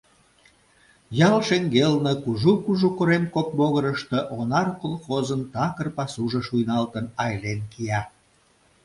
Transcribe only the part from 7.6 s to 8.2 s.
кия.